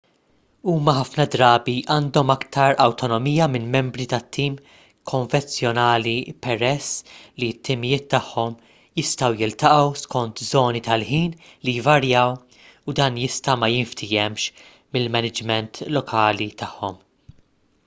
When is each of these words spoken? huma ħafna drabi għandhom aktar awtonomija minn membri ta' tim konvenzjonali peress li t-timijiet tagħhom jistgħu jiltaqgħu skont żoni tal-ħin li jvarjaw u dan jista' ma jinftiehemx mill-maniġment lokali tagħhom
huma 0.71 0.93
ħafna 0.97 1.23
drabi 1.33 1.73
għandhom 1.95 2.31
aktar 2.33 2.77
awtonomija 2.85 3.47
minn 3.55 3.67
membri 3.75 4.05
ta' 4.13 4.19
tim 4.37 4.53
konvenzjonali 5.11 6.13
peress 6.45 6.89
li 7.43 7.49
t-timijiet 7.59 8.07
tagħhom 8.15 8.55
jistgħu 9.01 9.37
jiltaqgħu 9.43 9.93
skont 10.03 10.41
żoni 10.49 10.81
tal-ħin 10.89 11.35
li 11.69 11.75
jvarjaw 11.81 12.31
u 12.87 12.95
dan 13.01 13.19
jista' 13.25 13.59
ma 13.65 13.69
jinftiehemx 13.75 14.49
mill-maniġment 14.97 15.83
lokali 15.99 16.49
tagħhom 16.65 16.99